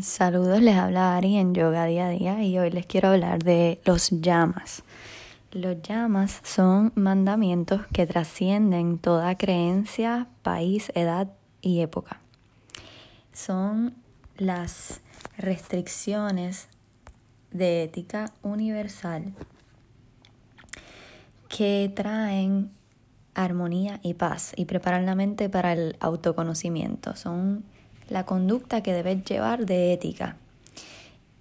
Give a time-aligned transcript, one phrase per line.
[0.00, 3.80] Saludos, les habla Ari en Yoga Día a Día y hoy les quiero hablar de
[3.84, 4.82] los llamas.
[5.52, 11.28] Los llamas son mandamientos que trascienden toda creencia, país, edad
[11.62, 12.20] y época.
[13.32, 13.94] Son
[14.36, 15.00] las
[15.38, 16.68] restricciones
[17.52, 19.32] de ética universal
[21.48, 22.70] que traen
[23.34, 27.16] armonía y paz y preparan la mente para el autoconocimiento.
[27.16, 27.64] Son
[28.08, 30.36] la conducta que debes llevar de ética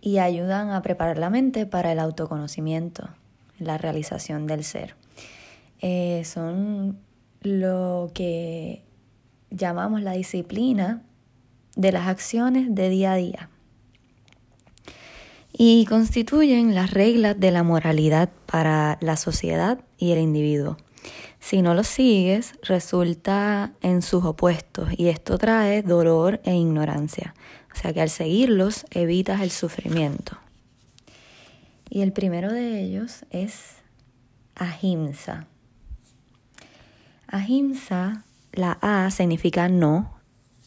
[0.00, 3.08] y ayudan a preparar la mente para el autoconocimiento,
[3.58, 4.94] la realización del ser.
[5.80, 6.98] Eh, son
[7.42, 8.82] lo que
[9.50, 11.02] llamamos la disciplina
[11.76, 13.50] de las acciones de día a día
[15.52, 20.76] y constituyen las reglas de la moralidad para la sociedad y el individuo.
[21.40, 27.34] Si no los sigues, resulta en sus opuestos y esto trae dolor e ignorancia.
[27.72, 30.36] O sea que al seguirlos evitas el sufrimiento.
[31.88, 33.76] Y el primero de ellos es
[34.54, 35.46] ahimsa.
[37.26, 40.14] Ahimsa, la A significa no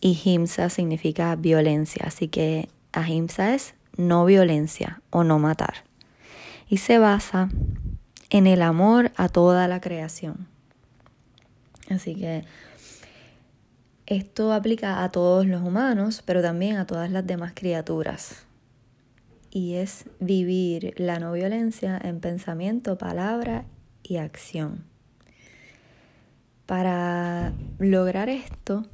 [0.00, 2.04] y himsa significa violencia.
[2.06, 5.84] Así que ahimsa es no violencia o no matar.
[6.68, 7.48] Y se basa
[8.30, 10.57] en el amor a toda la creación.
[11.90, 12.44] Así que
[14.06, 18.46] esto aplica a todos los humanos, pero también a todas las demás criaturas.
[19.50, 23.64] Y es vivir la no violencia en pensamiento, palabra
[24.02, 24.84] y acción.
[26.64, 28.86] Para lograr esto,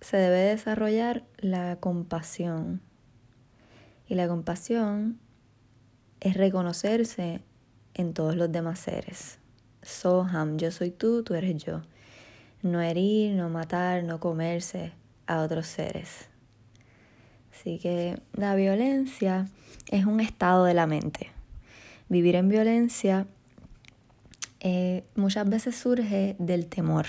[0.00, 2.82] se debe desarrollar la compasión.
[4.06, 5.18] Y la compasión
[6.20, 7.42] es reconocerse
[7.94, 9.38] en todos los demás seres.
[9.84, 11.82] Soham, yo soy tú, tú eres yo.
[12.62, 14.92] No herir, no matar, no comerse
[15.26, 16.28] a otros seres.
[17.52, 19.46] Así que la violencia
[19.90, 21.30] es un estado de la mente.
[22.08, 23.26] Vivir en violencia
[24.60, 27.06] eh, muchas veces surge del temor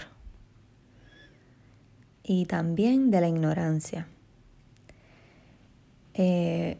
[2.21, 4.07] y también de la ignorancia.
[6.13, 6.77] Eh,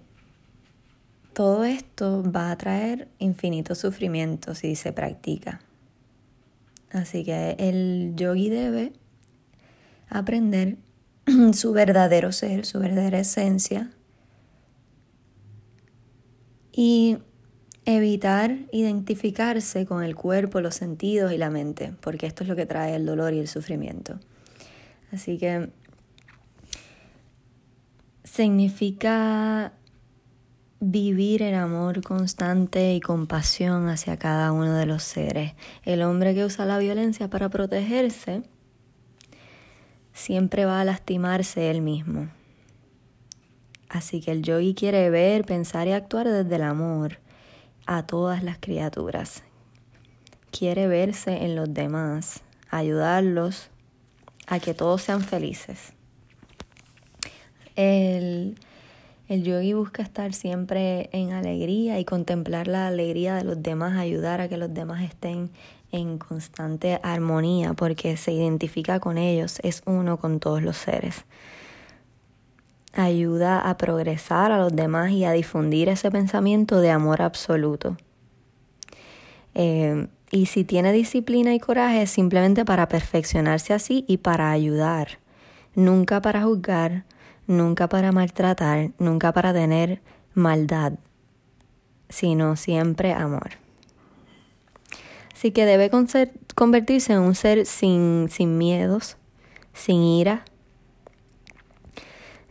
[1.33, 5.61] todo esto va a traer infinito sufrimiento si se practica.
[6.91, 8.93] Así que el yogi debe
[10.09, 10.77] aprender
[11.53, 13.91] su verdadero ser, su verdadera esencia
[16.71, 17.17] y
[17.85, 22.65] evitar identificarse con el cuerpo, los sentidos y la mente, porque esto es lo que
[22.65, 24.19] trae el dolor y el sufrimiento.
[25.11, 25.69] Así que
[28.23, 29.73] significa
[30.87, 35.53] vivir el amor constante y compasión hacia cada uno de los seres.
[35.83, 38.43] El hombre que usa la violencia para protegerse
[40.13, 42.29] siempre va a lastimarse él mismo.
[43.89, 47.17] Así que el yogi quiere ver, pensar y actuar desde el amor
[47.87, 49.41] a todas las criaturas.
[50.51, 53.71] Quiere verse en los demás, ayudarlos
[54.45, 55.93] a que todos sean felices.
[57.75, 58.59] El
[59.27, 64.41] el yogi busca estar siempre en alegría y contemplar la alegría de los demás, ayudar
[64.41, 65.49] a que los demás estén
[65.91, 71.25] en constante armonía porque se identifica con ellos, es uno con todos los seres.
[72.93, 77.97] Ayuda a progresar a los demás y a difundir ese pensamiento de amor absoluto.
[79.53, 85.19] Eh, y si tiene disciplina y coraje es simplemente para perfeccionarse así y para ayudar,
[85.75, 87.05] nunca para juzgar,
[87.47, 90.01] nunca para maltratar, nunca para tener
[90.33, 90.93] maldad,
[92.09, 93.51] sino siempre amor.
[95.33, 95.91] Así que debe
[96.55, 99.17] convertirse en un ser sin, miedos,
[99.73, 100.45] sin ira,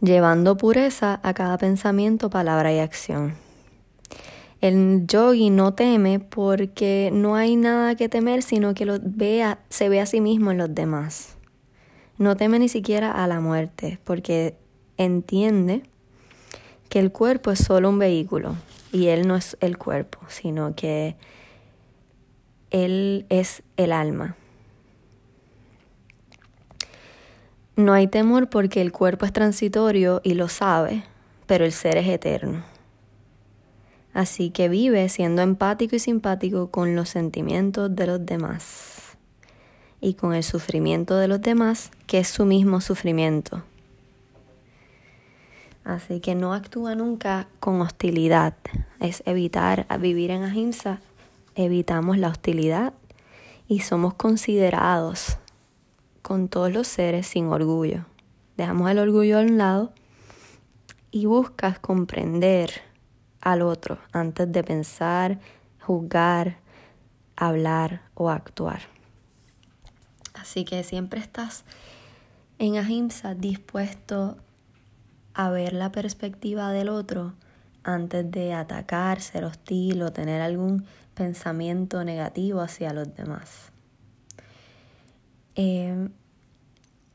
[0.00, 3.34] llevando pureza a cada pensamiento, palabra y acción.
[4.60, 9.88] El yogi no teme porque no hay nada que temer, sino que lo vea, se
[9.88, 11.36] ve a sí mismo en los demás.
[12.16, 14.56] No teme ni siquiera a la muerte, porque
[14.96, 15.82] entiende
[16.88, 18.56] que el cuerpo es solo un vehículo
[18.92, 21.16] y él no es el cuerpo, sino que
[22.70, 24.36] él es el alma.
[27.76, 31.02] No hay temor porque el cuerpo es transitorio y lo sabe,
[31.46, 32.62] pero el ser es eterno.
[34.12, 39.16] Así que vive siendo empático y simpático con los sentimientos de los demás
[40.00, 43.64] y con el sufrimiento de los demás, que es su mismo sufrimiento.
[45.84, 48.54] Así que no actúa nunca con hostilidad.
[49.00, 51.00] Es evitar vivir en ahimsa.
[51.54, 52.94] Evitamos la hostilidad
[53.68, 55.36] y somos considerados
[56.22, 58.06] con todos los seres sin orgullo.
[58.56, 59.92] Dejamos el orgullo a un lado
[61.10, 62.70] y buscas comprender
[63.42, 65.38] al otro antes de pensar,
[65.80, 66.56] juzgar,
[67.36, 68.80] hablar o actuar.
[70.32, 71.64] Así que siempre estás
[72.58, 74.38] en ahimsa dispuesto
[75.34, 77.34] a ver la perspectiva del otro
[77.82, 83.70] antes de atacar, ser hostil o tener algún pensamiento negativo hacia los demás.
[85.56, 86.08] Eh,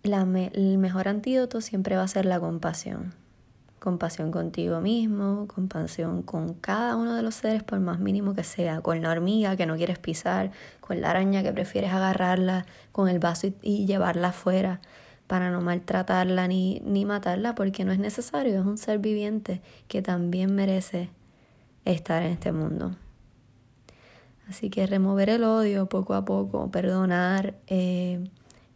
[0.04, 3.13] el mejor antídoto siempre va a ser la compasión.
[3.80, 8.81] Compasión contigo mismo, compasión con cada uno de los seres por más mínimo que sea,
[8.81, 10.51] con la hormiga que no quieres pisar,
[10.81, 14.81] con la araña que prefieres agarrarla con el vaso y, llevarla afuera
[15.30, 20.02] para no maltratarla ni, ni matarla porque no es necesario, es un ser viviente que
[20.02, 21.12] también merece
[21.86, 22.96] estar en este mundo.
[24.50, 28.28] Así que remover el odio poco a poco, perdonar, eh,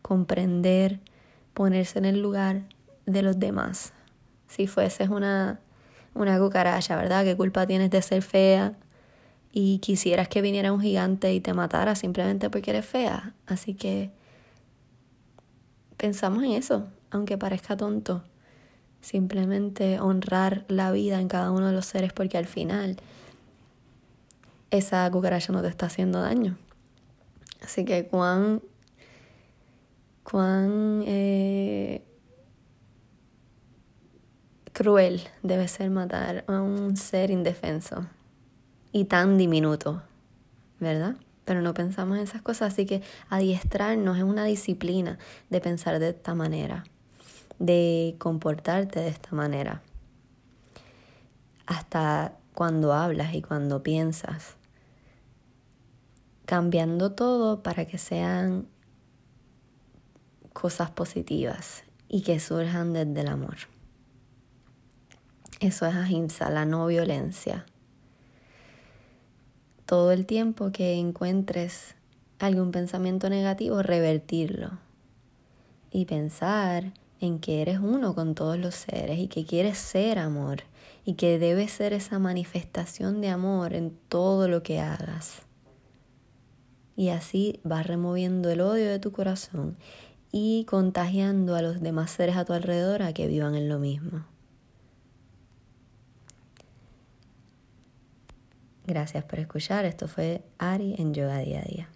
[0.03, 0.99] comprender,
[1.55, 2.61] ponerse en el lugar
[3.07, 3.91] de los demás.
[4.47, 5.59] Si fueses una,
[6.13, 7.23] una cucaracha, ¿verdad?
[7.23, 8.73] ¿Qué culpa tienes de ser fea?
[9.51, 13.33] Y quisieras que viniera un gigante y te matara simplemente porque eres fea.
[13.47, 14.11] Así que
[16.03, 18.25] pensamos en eso, aunque parezca tonto.
[18.99, 22.97] Simplemente honrar la vida en cada uno de los seres porque al final
[24.69, 26.57] esa cucaracha no te está haciendo daño.
[27.63, 28.61] Así que cuán
[30.29, 32.03] cuán eh,
[34.73, 38.07] cruel debe ser matar a un ser indefenso
[38.91, 40.03] y tan diminuto,
[40.81, 41.15] ¿verdad?
[41.45, 45.17] Pero no pensamos en esas cosas, así que adiestrarnos es una disciplina
[45.49, 46.83] de pensar de esta manera,
[47.59, 49.81] de comportarte de esta manera.
[51.65, 54.55] Hasta cuando hablas y cuando piensas,
[56.45, 58.67] cambiando todo para que sean
[60.53, 63.57] cosas positivas y que surjan desde el amor.
[65.59, 67.65] Eso es ahimsa, la no violencia.
[69.93, 71.93] Todo el tiempo que encuentres
[72.39, 74.79] algún pensamiento negativo, revertirlo
[75.91, 80.63] y pensar en que eres uno con todos los seres y que quieres ser amor
[81.05, 85.43] y que debes ser esa manifestación de amor en todo lo que hagas.
[86.95, 89.77] Y así vas removiendo el odio de tu corazón
[90.31, 94.25] y contagiando a los demás seres a tu alrededor a que vivan en lo mismo.
[98.85, 99.85] Gracias por escuchar.
[99.85, 101.92] Esto fue Ari en Yoga Día a Día.